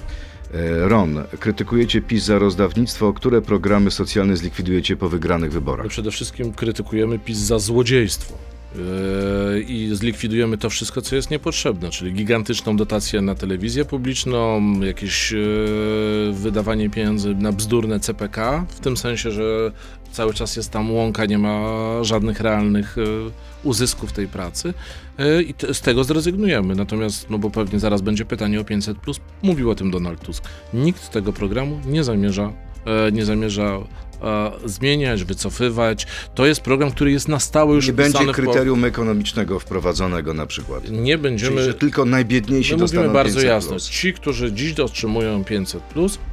[0.54, 3.12] E, Ron, krytykujecie PiS za rozdawnictwo.
[3.12, 5.86] Które programy socjalne zlikwidujecie po wygranych wyborach?
[5.86, 8.38] Przede wszystkim krytykujemy PiS za złodziejstwo.
[8.74, 15.32] Yy, I zlikwidujemy to wszystko, co jest niepotrzebne, czyli gigantyczną dotację na telewizję publiczną, jakieś
[15.32, 19.72] yy, wydawanie pieniędzy na bzdurne CPK, w tym sensie, że
[20.14, 21.64] cały czas jest tam łąka, nie ma
[22.02, 23.30] żadnych realnych yy,
[23.64, 24.74] uzysków tej pracy
[25.18, 26.74] yy, i z tego zrezygnujemy.
[26.74, 28.96] Natomiast, no bo pewnie zaraz będzie pytanie o 500,
[29.42, 30.44] mówił o tym Donald Tusk.
[30.74, 32.52] Nikt tego programu nie zamierza,
[32.86, 33.80] yy, nie zamierza
[34.22, 36.06] e, zmieniać, wycofywać.
[36.34, 40.34] To jest program, który jest na stałe już Nie będzie w po- kryterium ekonomicznego wprowadzonego
[40.34, 40.90] na przykład.
[40.90, 41.62] Nie będziemy...
[41.62, 43.44] Czyli, tylko najbiedniejsi My dostaną mówimy bardzo 500+.
[43.44, 43.80] jasno.
[43.80, 45.82] Ci, którzy dziś otrzymują 500,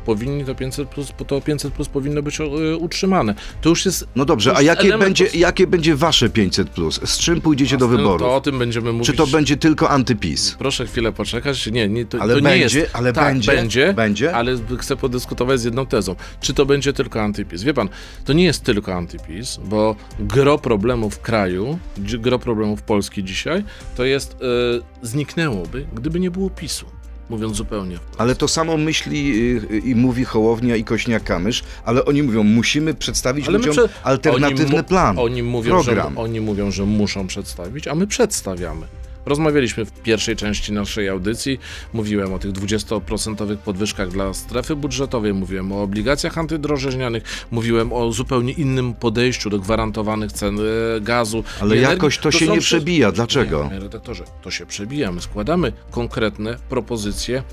[0.06, 0.90] powinni to 500,
[1.28, 2.46] to 500 powinno być e,
[2.78, 3.36] utrzymane.
[3.62, 4.08] To już jest.
[4.16, 6.66] No dobrze, a jakie będzie, podst- jakie będzie wasze 500+.
[6.66, 7.00] Plus?
[7.04, 8.22] Z czym pójdziecie do wyborów?
[8.22, 9.08] To o tym będziemy mówić.
[9.08, 10.56] Czy to będzie tylko antypis?
[10.60, 11.68] Proszę chwilę poczekać.
[11.68, 12.96] Nie, nie, to, Ale to nie będzie, jest.
[12.96, 14.36] ale tak, będzie, będzie, będzie?
[14.36, 16.16] ale chcę podyskutować z jedną tezą.
[16.42, 17.64] Czy to będzie tylko antypis?
[17.64, 17.90] Wie pan,
[18.26, 23.64] to nie jest tylko antypis, bo gro problemów w kraju, gro problemów Polski dzisiaj,
[23.98, 26.86] to jest, e, zniknęłoby, gdyby nie było PiSu.
[27.32, 27.98] Mówiąc zupełnie.
[28.18, 29.34] Ale to samo myśli
[29.72, 34.76] y, i mówi Hołownia i Kośniak-Kamysz, ale oni mówią, musimy przedstawić Ale ludziom prze- alternatywny
[34.76, 36.18] oni plan, Oni mówią, że, program.
[36.18, 38.86] oni mówią, że muszą przedstawić, a my przedstawiamy.
[39.26, 41.60] Rozmawialiśmy w pierwszej części naszej audycji.
[41.94, 48.54] Mówiłem o tych 20% podwyżkach dla strefy budżetowej, mówiłem o obligacjach antydrożeźnianych, mówiłem o zupełnie
[48.54, 51.44] innym podejściu do gwarantowanych cen e, gazu.
[51.62, 53.12] Ale jakoś to się są nie przebija.
[53.12, 53.64] Dlaczego?
[53.64, 55.12] Nie, panie redaktorze, to się przebija.
[55.12, 57.44] My składamy konkretne propozycje.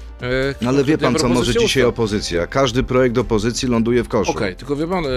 [0.63, 2.47] e, Ale wie pan, co może dzisiaj opozycja?
[2.47, 4.31] Każdy projekt opozycji ląduje w koszu.
[4.31, 5.09] Okej, tylko wie pan, e,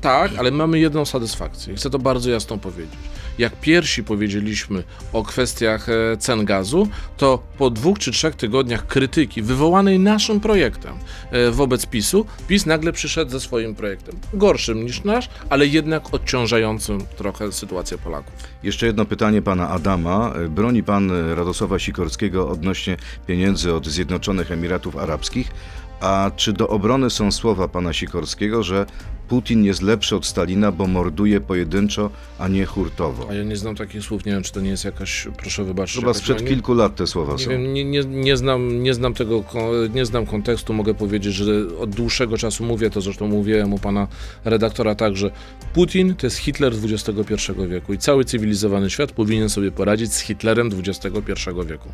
[0.00, 1.74] tak, ale mamy jedną satysfakcję.
[1.74, 2.94] Chcę to bardzo jasno powiedzieć.
[3.38, 9.42] Jak pierwsi powiedzieliśmy o kwestiach e, cen gazu, to po dwóch czy trzech tygodniach krytyki
[9.42, 10.94] wywołanej naszym projektem
[11.30, 14.14] e, wobec PiSu, PiS nagle przyszedł ze swoim projektem.
[14.34, 18.34] Gorszym niż nasz, ale jednak odciążającym trochę sytuację Polaków.
[18.62, 20.32] Jeszcze jedno pytanie pana Adama.
[20.48, 25.50] Broni pan Radosława Sikorskiego odnośnie pieniędzy od Zjednoczonych Emiratów Arabskich.
[26.00, 28.86] A czy do obrony są słowa pana Sikorskiego, że
[29.30, 33.26] Putin jest lepszy od Stalina, bo morduje pojedynczo, a nie hurtowo?
[33.30, 36.00] A ja nie znam takich słów, nie wiem, czy to nie jest jakaś, proszę wybaczyć.
[36.00, 37.50] Chyba sprzed mani- kilku lat te słowa Nie są.
[37.50, 39.44] wiem, nie, nie, nie, znam, nie znam tego,
[39.94, 41.44] nie znam kontekstu, mogę powiedzieć, że
[41.80, 44.06] od dłuższego czasu mówię to, zresztą mówiłem u pana
[44.44, 45.30] redaktora tak, że
[45.74, 50.70] Putin to jest Hitler XXI wieku i cały cywilizowany świat powinien sobie poradzić z Hitlerem
[50.86, 51.32] XXI
[51.66, 51.88] wieku.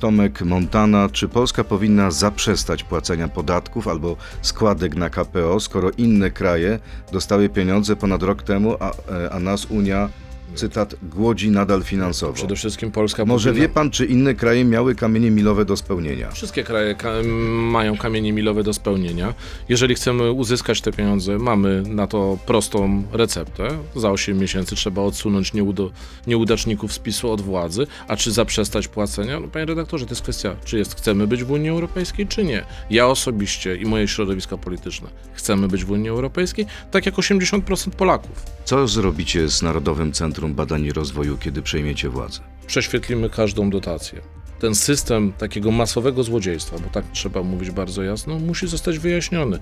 [0.00, 6.78] Tomek Montana, czy Polska powinna zaprzestać płacenia podatków albo składek na KPO, skoro inne kraje
[7.12, 10.08] dostały pieniądze ponad rok temu, a, e, a nas Unia,
[10.54, 12.32] cytat, głodzi nadal finansowo?
[12.32, 13.68] Przede wszystkim Polska Może powinna...
[13.68, 16.30] wie pan, czy inne kraje miały kamienie milowe do spełnienia?
[16.30, 19.34] Wszystkie kraje ka- mają kamienie milowe do spełnienia.
[19.68, 23.68] Jeżeli chcemy uzyskać te pieniądze, mamy na to prostą receptę.
[23.96, 25.90] Za 8 miesięcy trzeba odsunąć nieudo-
[26.26, 27.86] nieudaczników z PiSu od władzy.
[28.08, 29.40] A czy zaprzestać płacenia?
[29.40, 32.64] No, panie redaktorze, to jest kwestia, czy jest, chcemy być w Unii Europejskiej, czy nie.
[32.90, 38.42] Ja osobiście i moje środowiska polityczne chcemy być w Unii Europejskiej, tak jak 80% Polaków.
[38.64, 42.40] Co zrobicie z Narodowym Centrum Badań i Rozwoju, kiedy przejmiecie władzę?
[42.66, 44.20] prześwietlimy każdą dotację.
[44.58, 49.58] Ten system takiego masowego złodziejstwa, bo tak trzeba mówić bardzo jasno, musi zostać wyjaśniony.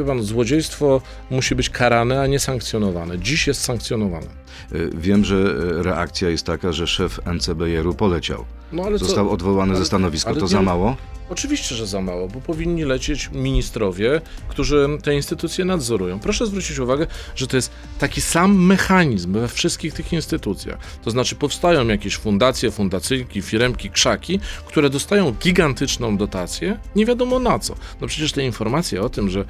[0.00, 3.18] E, pan, złodziejstwo musi być karane, a nie sankcjonowane.
[3.18, 4.26] Dziś jest sankcjonowane.
[4.72, 8.44] Y, Wiem, że y, reakcja jest taka, że szef NCBR-u poleciał.
[8.72, 9.30] No Został co?
[9.32, 10.34] odwołany ale- ze stanowiska.
[10.34, 10.96] To nie- za mało?
[11.30, 16.20] Oczywiście, że za mało, bo powinni lecieć ministrowie, którzy te instytucje nadzorują.
[16.20, 20.78] Proszę zwrócić uwagę, że to jest taki sam mechanizm we wszystkich tych instytucjach.
[21.04, 27.58] To znaczy powstają jakieś fundacje, fundacyjki, firemki, krzaki, które dostają gigantyczną dotację, nie wiadomo na
[27.58, 27.74] co.
[28.00, 29.44] No przecież te informacje o tym, że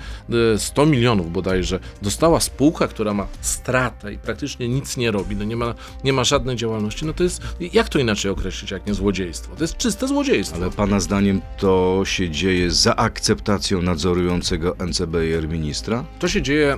[0.54, 5.44] e, 100 milionów bodajże dostała spółka, która ma stratę i praktycznie nic nie robi, no
[5.44, 8.94] nie ma, nie ma żadnej działalności, no to jest, jak to inaczej określić, jak nie
[8.94, 9.56] złodziejstwo?
[9.56, 10.56] To jest czyste złodziejstwo.
[10.56, 11.65] Ale pana zdaniem to
[12.04, 16.04] się dzieje za akceptacją nadzorującego NCBR ministra?
[16.18, 16.76] To się dzieje,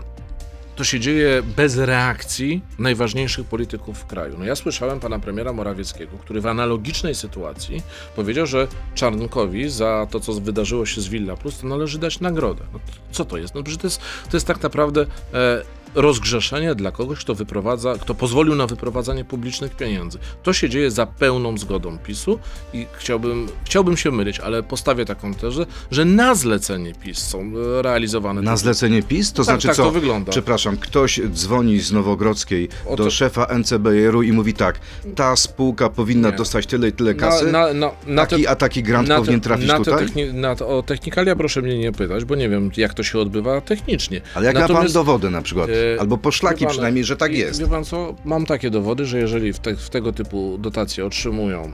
[0.77, 4.37] to się dzieje bez reakcji najważniejszych polityków w kraju.
[4.39, 7.83] No ja słyszałem pana premiera Morawieckiego, który w analogicznej sytuacji
[8.17, 12.65] powiedział, że Czarnkowi za to, co wydarzyło się z Villa Plus, to należy dać nagrodę.
[12.73, 12.81] No,
[13.13, 13.55] co to jest?
[13.55, 15.63] No to jest, to jest tak naprawdę e,
[15.95, 20.19] rozgrzeszenie dla kogoś, kto wyprowadza, kto pozwolił na wyprowadzanie publicznych pieniędzy.
[20.43, 22.39] To się dzieje za pełną zgodą PiSu
[22.73, 27.41] i chciałbym, chciałbym się mylić, ale postawię taką tezę, że na zlecenie PiS są
[27.79, 28.43] e, realizowane.
[28.43, 29.33] Na zlecenie PiS?
[29.33, 29.83] To Tak, znaczy tak co?
[29.85, 30.31] to wygląda.
[30.33, 34.81] Przepraszam, ktoś dzwoni z Nowogrodzkiej O do to- szefa NCBR-u i mówi tak,
[35.15, 36.37] ta spółka powinna Nie.
[36.37, 39.15] dostać tyle i tyle kasy, Na, na, na, na te- taki a taki grant na
[39.15, 40.07] te- powinien trafić tutaj?
[40.07, 43.19] techni- na to, o technikalia proszę mnie nie pytać, bo nie wiem, jak to się
[43.19, 44.21] odbywa technicznie.
[44.35, 47.35] Ale jak ma pan Natomiast- dowody na przykład, e, albo poszlaki pan, przynajmniej, że tak
[47.35, 47.61] jest.
[47.61, 51.73] Wie pan co, mam takie dowody, że jeżeli w, te, w tego typu dotacje otrzymują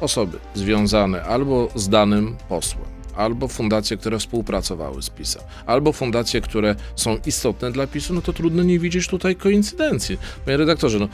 [0.00, 2.84] osoby związane albo z danym posłem,
[3.16, 8.32] albo fundacje, które współpracowały z PiSem, albo fundacje, które są istotne dla PiSu, no to
[8.32, 10.18] trudno nie widzieć tutaj koincydencji.
[10.44, 11.08] Panie redaktorze, no,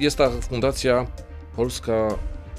[0.00, 1.06] jest ta fundacja
[1.56, 2.08] Polska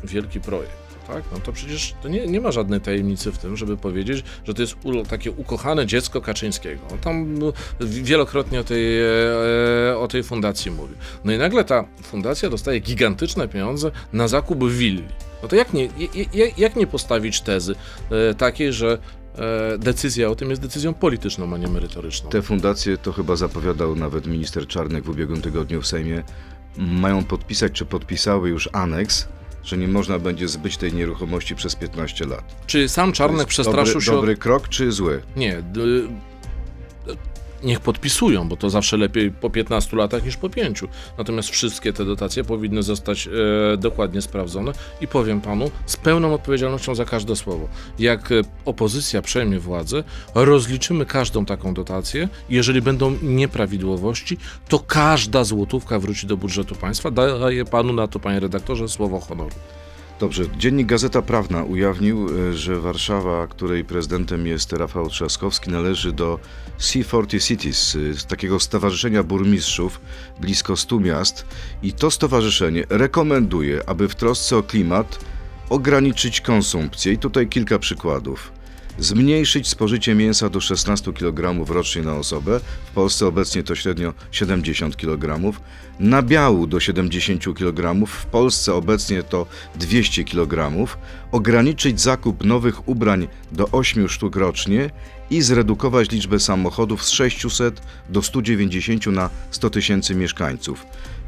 [0.04, 0.85] Wielki Projekt.
[1.08, 1.24] Tak?
[1.32, 4.62] No to przecież to nie, nie ma żadnej tajemnicy w tym, żeby powiedzieć, że to
[4.62, 6.82] jest u, takie ukochane dziecko Kaczyńskiego.
[6.91, 10.96] On tam no, wielokrotnie o tej, e, o tej fundacji mówił.
[11.24, 15.04] No i nagle ta fundacja dostaje gigantyczne pieniądze na zakup willi.
[15.44, 15.89] No to jak nie,
[16.34, 17.76] jak, jak nie postawić tezy
[18.12, 18.98] e, takiej, że
[19.36, 22.30] e, decyzja o tym jest decyzją polityczną, a nie merytoryczną?
[22.30, 26.24] Te fundacje, to chyba zapowiadał nawet minister Czarnek w ubiegłym tygodniu w Sejmie,
[26.78, 29.28] mają podpisać, czy podpisały już aneks,
[29.65, 32.43] że nie można będzie zbyć tej nieruchomości przez 15 lat.
[32.67, 34.12] Czy sam Czarnek przestraszył dobry, się...
[34.12, 35.21] od- Dobry krok, czy zły?
[35.36, 35.62] Nie.
[37.65, 40.84] Niech podpisują, bo to zawsze lepiej po 15 latach niż po 5.
[41.17, 46.95] Natomiast wszystkie te dotacje powinny zostać e, dokładnie sprawdzone i powiem panu z pełną odpowiedzialnością
[46.95, 47.67] za każde słowo.
[47.99, 50.04] Jak e, opozycja przejmie władzę,
[50.36, 52.30] rozliczymy każdą taką dotację.
[52.49, 54.38] Jeżeli będą nieprawidłowości,
[54.69, 57.12] to każda złotówka wróci do budżetu państwa.
[57.12, 59.56] Daję panu na to, panie redaktorze, słowo honoru.
[60.19, 66.39] Dobrze, dziennik Gazeta Prawna ujawnił, e, że Warszawa, której prezydentem jest Rafał Trzaskowski, należy do
[66.80, 70.01] C40 Cities, e, takiego stowarzyszenia burmistrzów
[70.41, 71.45] blisko 100 miast
[71.84, 75.19] i to stowarzyszenie rekomenduje, aby w trosce o klimat
[75.69, 78.55] ograniczyć konsumpcję i tutaj kilka przykładów.
[78.99, 84.97] Zmniejszyć spożycie mięsa do 16 kg rocznie na osobę, w Polsce obecnie to średnio 70
[84.97, 85.51] kg,
[85.99, 90.88] nabiału do 70 kg, w Polsce obecnie to 200 kg,
[91.31, 94.89] ograniczyć zakup nowych ubrań do 8 sztuk rocznie
[95.29, 100.86] i zredukować liczbę samochodów z 600 do 190 na 100 tysięcy mieszkańców.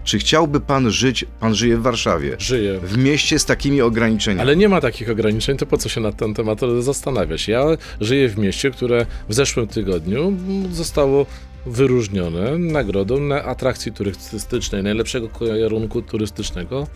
[0.07, 2.79] Czy chciałby pan żyć, pan żyje w Warszawie, Żyję.
[2.83, 4.41] w mieście z takimi ograniczeniami?
[4.41, 7.47] Ale nie ma takich ograniczeń, to po co się nad ten temat zastanawiać?
[7.47, 7.65] Ja
[8.01, 10.33] żyję w mieście, które w zeszłym tygodniu
[10.71, 11.25] zostało
[11.65, 16.87] wyróżnione nagrodą na atrakcji turystycznej, najlepszego kierunku turystycznego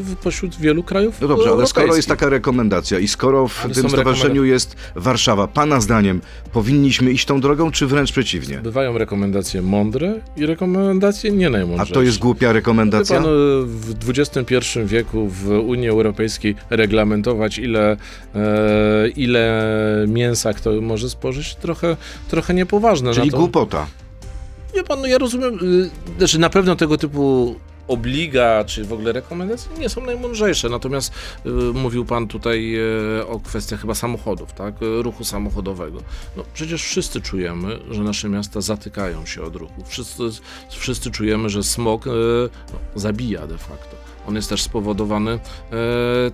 [0.00, 3.74] w- pośród wielu krajów No dobrze, ale skoro jest taka rekomendacja i skoro w Ale
[3.74, 6.20] tym stowarzyszeniu jest Warszawa, pana zdaniem
[6.52, 8.58] powinniśmy iść tą drogą, czy wręcz przeciwnie?
[8.58, 11.94] Bywają rekomendacje mądre i rekomendacje nie A najmądrzejsze.
[11.94, 13.16] to jest głupia rekomendacja?
[13.16, 13.28] Pan, e,
[13.66, 17.96] w XXI wieku w Unii Europejskiej reglamentować ile,
[18.34, 19.66] e, ile
[20.08, 21.96] mięsa kto może spożyć, trochę,
[22.28, 23.12] trochę niepoważne.
[23.14, 23.36] Czyli Na
[24.74, 27.56] Wie pan, no ja rozumiem, y, znaczy na pewno tego typu
[27.88, 30.68] obliga, czy w ogóle rekomendacje nie są najmądrzejsze.
[30.68, 31.12] Natomiast
[31.46, 32.74] y, mówił pan tutaj
[33.20, 34.82] y, o kwestiach chyba samochodów, tak?
[34.82, 36.02] Y, Ruchu samochodowego.
[36.36, 39.84] No przecież wszyscy czujemy, że nasze miasta zatykają się od ruchu.
[39.86, 40.22] Wszyscy,
[40.70, 42.10] wszyscy czujemy, że smog y,
[42.72, 43.96] no, zabija de facto.
[44.28, 45.38] On jest też spowodowany e,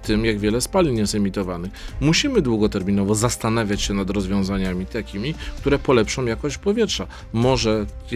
[0.02, 1.72] tym, jak wiele spalin jest emitowanych.
[2.00, 7.06] Musimy długoterminowo zastanawiać się nad rozwiązaniami takimi, które polepszą jakość powietrza.
[7.32, 8.14] Może e,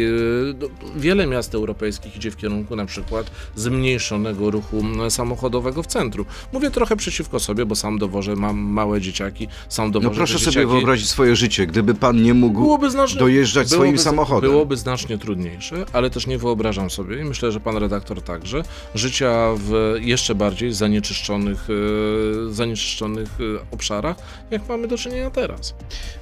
[0.61, 6.27] no, wiele miast europejskich idzie w kierunku na przykład zmniejszonego ruchu samochodowego w centrum.
[6.53, 10.51] Mówię trochę przeciwko sobie, bo sam dowożę, mam małe dzieciaki, sam dowożę No proszę sobie
[10.51, 10.67] dzieciaki.
[10.67, 14.51] wyobrazić swoje życie, gdyby pan nie mógł Byłoby znacznie, dojeżdżać swoim samochodem.
[14.51, 18.62] Byłoby znacznie trudniejsze, ale też nie wyobrażam sobie, i myślę, że pan redaktor także,
[18.95, 19.65] życia w
[20.00, 21.68] jeszcze bardziej zanieczyszczonych,
[22.50, 24.16] e, zanieczyszczonych e, obszarach,
[24.50, 25.74] jak mamy do czynienia teraz.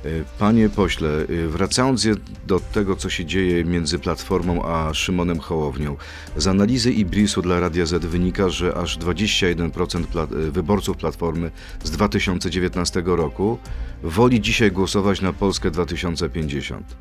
[0.05, 1.09] E, Panie pośle,
[1.49, 2.07] wracając
[2.47, 5.97] do tego, co się dzieje między Platformą a Szymonem Hołownią.
[6.37, 11.51] Z analizy Ibrisu dla Radia Z wynika, że aż 21% pla- e, wyborców Platformy
[11.85, 13.59] z 2019 roku
[14.03, 16.97] woli dzisiaj głosować na Polskę 2050.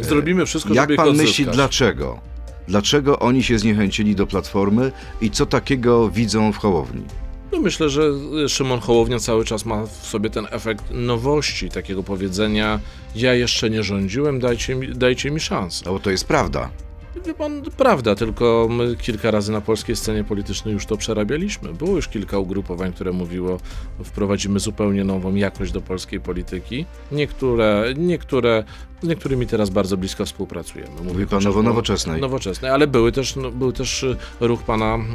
[0.00, 2.29] Zrobimy wszystko, Jak żeby pan myśli, dlaczego?
[2.68, 7.02] Dlaczego oni się zniechęcili do Platformy i co takiego widzą w Hołowni?
[7.52, 8.02] No myślę, że
[8.44, 12.80] y, Szymon Hołownia cały czas ma w sobie ten efekt nowości, takiego powiedzenia
[13.14, 15.82] ja jeszcze nie rządziłem, dajcie mi, dajcie mi szansę.
[15.86, 16.70] No bo to jest prawda.
[17.26, 21.72] Wie pan, prawda, tylko my kilka razy na polskiej scenie politycznej już to przerabialiśmy.
[21.72, 23.60] Było już kilka ugrupowań, które mówiło,
[24.04, 26.86] wprowadzimy zupełnie nową jakość do polskiej polityki.
[27.12, 28.64] Niektóre, niektóre
[29.02, 30.90] z niektórymi teraz bardzo blisko współpracujemy.
[30.96, 32.20] Mówię Mówi pan o nowoczesnej.
[32.20, 35.08] Nowoczesnej, ale były też, no, był też y, ruch pana mm,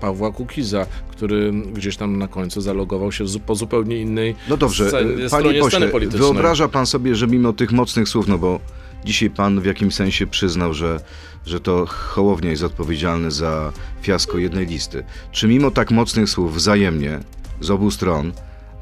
[0.00, 5.30] Pawła Kukiza, który gdzieś tam na końcu zalogował się po zupełnie innej No dobrze, scen-
[5.30, 8.60] panie pośle, wyobraża pan sobie, że mimo tych mocnych słów, no bo
[9.04, 11.00] dzisiaj pan w jakimś sensie przyznał, że,
[11.46, 15.04] że to Hołownia jest odpowiedzialny za fiasko jednej listy.
[15.32, 17.20] Czy mimo tak mocnych słów wzajemnie
[17.60, 18.32] z obu stron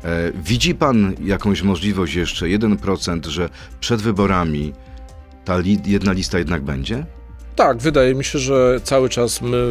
[0.04, 3.48] e, widzi pan jakąś możliwość jeszcze 1%, że
[3.81, 4.72] przed wyborami
[5.44, 7.07] ta li, jedna lista jednak będzie?
[7.59, 9.68] Tak, wydaje mi się, że cały czas my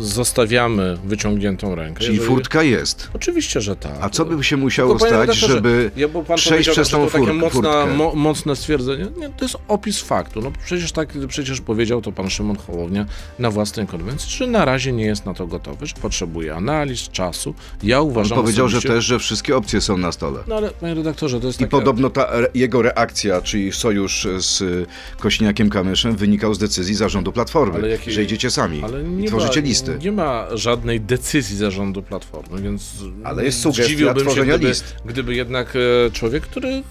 [0.00, 2.00] zostawiamy wyciągniętą rękę.
[2.00, 3.08] Czyli Jeżeli- furtka jest.
[3.14, 3.92] Oczywiście, że tak.
[4.00, 7.06] A co by się musiało Tylko, stać, redaktorze, żeby ja, bo pan przejść przez tą
[7.06, 7.86] to takie mocna, furtkę?
[7.96, 9.06] mo, mocne stwierdzenie.
[9.16, 10.40] Nie, to jest opis faktu.
[10.42, 13.06] No przecież tak, przecież powiedział to pan Szymon Hołownia
[13.38, 17.54] na własnej konwencji, że na razie nie jest na to gotowy, że potrzebuje analiz, czasu.
[17.82, 20.40] Ja on uważam powiedział, że też, że wszystkie opcje są na stole?
[20.48, 24.60] No ale panie redaktorze, to jest I podobno ta re- jego reakcja, czyli sojusz z
[24.60, 24.86] y,
[25.18, 29.28] Kośniakiem Kamyszem wynikał z decyzji zarządu Platformy, Ale jakiej- że idziecie sami Ale i nie
[29.28, 29.98] tworzycie ma, listy.
[30.02, 32.94] Nie ma żadnej decyzji zarządu Platformy, więc.
[33.24, 34.96] Ale jest sugestia zdziwiłbym się, tworzenia gdyby, list.
[35.04, 36.82] gdyby jednak e, człowiek, który e,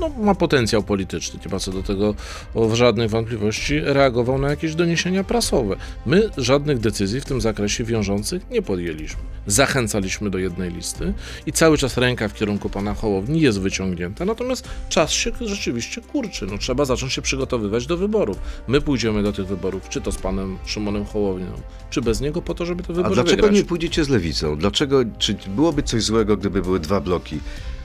[0.00, 2.14] no, ma potencjał polityczny, nie ma co do tego
[2.54, 5.76] o, żadnych wątpliwości, reagował na jakieś doniesienia prasowe.
[6.06, 9.20] My żadnych decyzji w tym zakresie wiążących nie podjęliśmy.
[9.46, 11.14] Zachęcaliśmy do jednej listy
[11.46, 16.46] i cały czas ręka w kierunku pana Hołowni jest wyciągnięta, natomiast czas się rzeczywiście kurczy.
[16.46, 18.38] No, trzeba zacząć się przygotowywać do wyborów.
[18.68, 21.52] My pójdziemy do tych wyborów, czy to z panem Szymonem Hołownią,
[21.90, 23.54] czy bez niego, po to, żeby te A wybory dlaczego wygrać.
[23.54, 24.56] nie pójdziecie z lewicą?
[24.56, 27.38] Dlaczego, czy byłoby coś złego, gdyby były dwa bloki?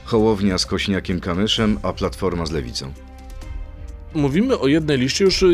[0.04, 2.92] Hołownia z Kośniakiem Kamyszem, a Platforma z lewicą.
[4.14, 5.46] Mówimy o jednej liście, już e,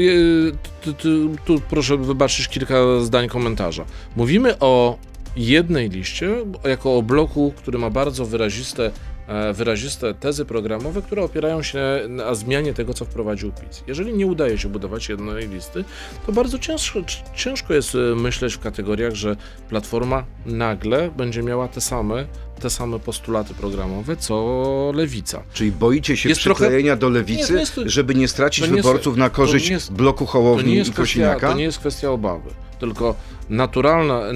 [0.82, 1.08] t, t,
[1.44, 3.84] tu proszę wybaczyć kilka zdań komentarza.
[4.16, 4.98] Mówimy o
[5.36, 8.90] jednej liście, jako o bloku, który ma bardzo wyraziste,
[9.28, 13.84] e, wyraziste tezy programowe, które opierają się na zmianie tego, co wprowadził PiS.
[13.86, 15.84] Jeżeli nie udaje się budować jednej listy,
[16.26, 16.98] to bardzo ciężko,
[17.34, 19.36] ciężko jest e, myśleć w kategoriach, że
[19.68, 22.26] Platforma nagle będzie miała te same,
[22.60, 25.42] te same postulaty programowe, co Lewica.
[25.52, 28.76] Czyli boicie się Jest trochę- przyklejenia do Nie, lewicy, to jest- żeby nie stracić nie
[28.76, 31.48] jest- wyborców na korzyść nie jest- bloku Hołowni nie, i Kosiniaka?
[31.48, 33.14] to nie jest kwestia obawy, tylko
[33.48, 34.32] naturalna, e,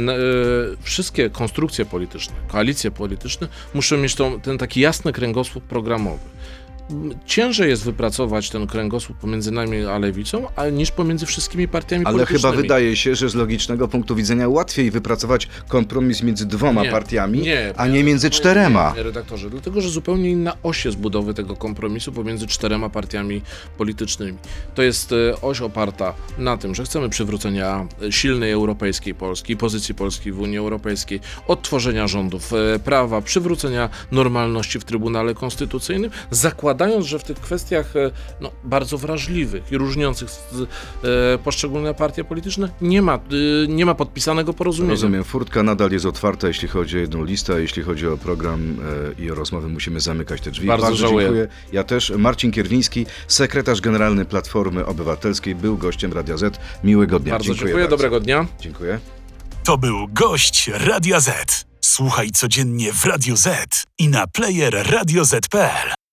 [0.83, 6.23] wszystkie konstrukcje polityczne, koalicje polityczne muszą mieć tą, ten taki jasny kręgosłup programowy.
[7.27, 12.13] Ciężej jest wypracować ten kręgosłup pomiędzy nami a lewicą, a niż pomiędzy wszystkimi partiami Ale
[12.15, 12.43] politycznymi.
[12.43, 17.39] chyba wydaje się, że z logicznego punktu widzenia łatwiej wypracować kompromis między dwoma Nie, partiami,
[17.39, 18.91] nie, a nie między czterema.
[18.91, 23.43] Nie, nie, redaktorze, dlatego że zupełnie inna oś jest budowy tego kompromisu pomiędzy czterema partiami
[23.79, 24.39] politycznymi.
[24.75, 29.95] To jest e, oś oparta na tym, że chcemy przywrócenia e, silnej europejskiej Polski, pozycji
[29.95, 36.11] Polski w Unii Europejskiej, odtworzenia rządów e, prawa, przywrócenia normalności w Trybunale Konstytucyjnym,
[36.75, 38.11] zakładając, że w tych kwestiach e,
[38.41, 40.31] no, bardzo wrażliwych i różniących
[41.05, 43.19] e, poszczególne partie polityczne nie ma, e,
[43.69, 44.93] nie ma podpisanego porozumienia.
[44.93, 48.77] Rozumiem, furtka nadal jest otwarta, jeśli chodzi o jedną listę, a jeśli chodzi o program
[49.19, 50.67] i o rozmowy, musimy zamykać te drzwi.
[50.67, 51.27] Bardzo żałuję.
[51.27, 51.49] dziękuję.
[51.73, 52.11] Ja też.
[52.11, 56.61] Marcin Kierwiński, sekretarz generalny Platformy Obywatelskiej, był gościem Radia Z.
[56.85, 57.33] Miłego dnia.
[57.33, 58.47] Bardzo dziękuję, dobrego dnia.
[58.61, 58.99] Dziękuję.
[59.65, 61.65] To był gość Radia Z.
[61.81, 66.04] Słuchaj codziennie w Radio Z i na player radioz.pl.